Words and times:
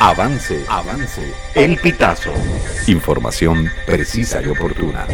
Avance, 0.00 0.64
avance. 0.68 1.22
El 1.54 1.78
pitazo. 1.78 2.32
Información 2.86 3.70
precisa 3.86 4.42
y 4.42 4.48
oportuna. 4.48 5.06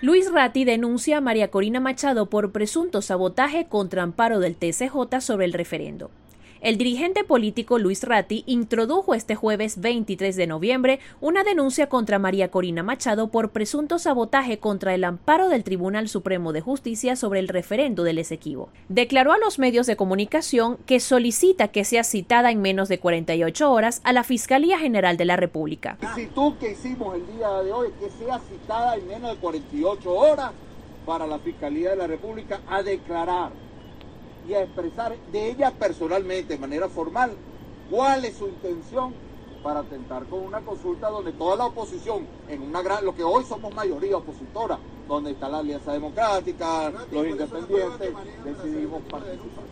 Luis 0.00 0.30
Ratti 0.32 0.64
denuncia 0.64 1.18
a 1.18 1.20
María 1.20 1.50
Corina 1.50 1.80
Machado 1.80 2.26
por 2.26 2.52
presunto 2.52 3.00
sabotaje 3.00 3.66
contra 3.68 4.02
amparo 4.02 4.40
del 4.40 4.56
TCJ 4.56 5.20
sobre 5.20 5.46
el 5.46 5.52
referendo. 5.52 6.10
El 6.64 6.78
dirigente 6.78 7.24
político 7.24 7.78
Luis 7.78 8.02
Ratti 8.04 8.42
introdujo 8.46 9.14
este 9.14 9.34
jueves 9.34 9.82
23 9.82 10.34
de 10.34 10.46
noviembre 10.46 10.98
una 11.20 11.44
denuncia 11.44 11.90
contra 11.90 12.18
María 12.18 12.50
Corina 12.50 12.82
Machado 12.82 13.28
por 13.28 13.50
presunto 13.50 13.98
sabotaje 13.98 14.58
contra 14.58 14.94
el 14.94 15.04
amparo 15.04 15.50
del 15.50 15.62
Tribunal 15.62 16.08
Supremo 16.08 16.54
de 16.54 16.62
Justicia 16.62 17.16
sobre 17.16 17.40
el 17.40 17.48
referendo 17.48 18.02
del 18.02 18.16
Esequibo. 18.16 18.70
Declaró 18.88 19.32
a 19.32 19.38
los 19.38 19.58
medios 19.58 19.86
de 19.86 19.96
comunicación 19.96 20.78
que 20.86 21.00
solicita 21.00 21.68
que 21.68 21.84
sea 21.84 22.02
citada 22.02 22.50
en 22.50 22.62
menos 22.62 22.88
de 22.88 22.98
48 22.98 23.70
horas 23.70 24.00
a 24.02 24.14
la 24.14 24.24
Fiscalía 24.24 24.78
General 24.78 25.18
de 25.18 25.26
la 25.26 25.36
República. 25.36 25.98
tú 26.34 26.56
que 26.58 26.70
hicimos 26.72 27.14
el 27.14 27.26
día 27.36 27.50
de 27.62 27.72
hoy 27.72 27.88
que 28.00 28.08
sea 28.08 28.38
citada 28.38 28.96
en 28.96 29.06
menos 29.06 29.32
de 29.32 29.36
48 29.36 30.10
horas 30.10 30.52
para 31.04 31.26
la 31.26 31.38
Fiscalía 31.40 31.90
de 31.90 31.96
la 31.96 32.06
República 32.06 32.62
a 32.70 32.82
declarar 32.82 33.50
y 34.48 34.54
a 34.54 34.62
expresar 34.62 35.16
de 35.32 35.50
ella 35.50 35.72
personalmente, 35.72 36.54
de 36.54 36.60
manera 36.60 36.88
formal, 36.88 37.32
cuál 37.90 38.24
es 38.24 38.36
su 38.36 38.46
intención 38.46 39.14
para 39.62 39.80
atentar 39.80 40.24
con 40.26 40.40
una 40.40 40.60
consulta 40.60 41.08
donde 41.08 41.32
toda 41.32 41.56
la 41.56 41.66
oposición, 41.66 42.26
en 42.48 42.62
una 42.62 42.82
gran, 42.82 43.04
lo 43.04 43.14
que 43.14 43.24
hoy 43.24 43.44
somos 43.44 43.74
mayoría 43.74 44.18
opositora, 44.18 44.78
donde 45.08 45.30
está 45.30 45.48
la 45.48 45.58
Alianza 45.58 45.92
Democrática, 45.92 46.92
los 47.10 47.26
independientes, 47.26 48.12
decidimos 48.44 49.02
participar 49.10 49.64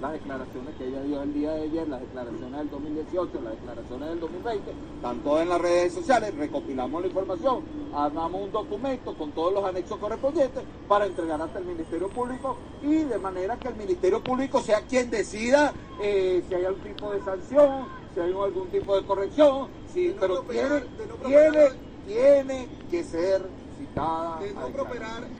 las 0.00 0.12
declaraciones 0.12 0.74
que 0.76 0.86
ella 0.86 1.02
dio 1.02 1.22
el 1.22 1.34
día 1.34 1.52
de 1.52 1.62
ayer, 1.62 1.88
las 1.88 2.00
declaraciones 2.00 2.58
del 2.58 2.70
2018, 2.70 3.40
las 3.42 3.52
declaraciones 3.52 4.08
del 4.08 4.20
2020, 4.20 4.70
están 4.96 5.18
todas 5.20 5.42
en 5.42 5.48
las 5.50 5.60
redes 5.60 5.92
sociales, 5.92 6.34
recopilamos 6.36 7.02
la 7.02 7.08
información, 7.08 7.62
armamos 7.94 8.42
un 8.42 8.52
documento 8.52 9.14
con 9.14 9.32
todos 9.32 9.52
los 9.52 9.64
anexos 9.64 9.98
correspondientes 9.98 10.62
para 10.88 11.06
entregar 11.06 11.40
hasta 11.42 11.58
el 11.58 11.66
Ministerio 11.66 12.08
Público 12.08 12.56
y 12.82 12.94
de 13.04 13.18
manera 13.18 13.58
que 13.58 13.68
el 13.68 13.76
Ministerio 13.76 14.22
Público 14.22 14.60
sea 14.60 14.80
quien 14.82 15.10
decida 15.10 15.72
eh, 16.02 16.42
si 16.48 16.54
hay 16.54 16.64
algún 16.64 16.82
tipo 16.82 17.10
de 17.10 17.22
sanción, 17.22 17.86
si 18.14 18.20
hay 18.20 18.32
algún 18.32 18.68
tipo 18.68 18.96
de 18.96 19.06
corrección, 19.06 19.68
si, 19.92 20.14
pero 20.18 20.40
tiene, 20.42 20.80
tiene, 21.26 21.68
tiene 22.06 22.68
que 22.90 23.04
ser 23.04 23.42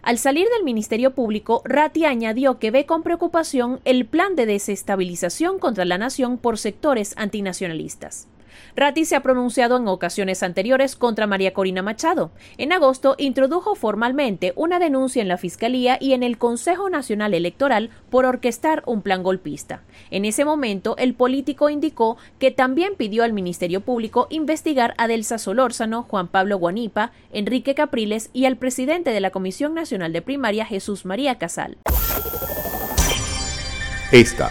al 0.03 0.19
salir 0.19 0.47
del 0.49 0.65
Ministerio 0.65 1.15
Público, 1.15 1.63
Ratti 1.65 2.05
añadió 2.05 2.59
que 2.59 2.71
ve 2.71 2.87
con 2.87 3.03
preocupación 3.03 3.81
el 3.85 4.07
plan 4.07 4.37
de 4.37 4.47
desestabilización 4.47 5.59
contra 5.59 5.85
la 5.85 5.99
nación 5.99 6.39
por 6.39 6.59
sectores 6.59 7.15
antinacionalistas. 7.17 8.27
Ratti 8.77 9.05
se 9.05 9.17
ha 9.17 9.23
pronunciado 9.23 9.77
en 9.77 9.89
ocasiones 9.89 10.43
anteriores 10.43 10.97
contra 10.97 11.27
María 11.27 11.53
Corina 11.53 11.83
Machado. 11.83 12.31
En 12.59 12.73
agosto 12.73 13.15
introdujo 13.19 13.75
formalmente 13.75 14.53
una 14.57 14.79
denuncia 14.79 15.23
en 15.23 15.29
la 15.29 15.37
Fiscalía 15.37 15.99
y 16.01 16.13
en 16.13 16.23
el 16.23 16.39
Consejo 16.39 16.91
Nacional 16.91 17.35
Electoral 17.35 17.91
por 18.11 18.25
orquestar 18.25 18.83
un 18.87 19.03
plan 19.03 19.23
golpista. 19.23 19.83
En 20.11 20.25
ese 20.25 20.45
momento, 20.45 20.97
el 20.99 21.15
político 21.15 21.71
indicó 21.71 22.17
que 22.39 22.51
también 22.51 22.95
pidió 22.97 23.25
al 23.25 23.33
Ministerio 23.33 23.81
Público 23.81 24.27
investigar 24.31 24.95
a 24.99 25.07
Delsa 25.07 25.39
Solórzano, 25.39 26.05
Juan 26.05 26.29
Pablo 26.29 26.59
Guanipa, 26.59 27.13
Enrique 27.33 27.75
Capriles 27.75 28.31
y 28.33 28.45
al 28.45 28.57
presidente 28.57 29.11
de 29.11 29.21
la 29.21 29.31
Comisión 29.31 29.75
Nacional 29.75 30.13
de 30.13 30.23
Primaria, 30.23 30.65
Jesús 30.65 31.05
María 31.05 31.39
Casal. 31.39 31.79
Esta 34.13 34.51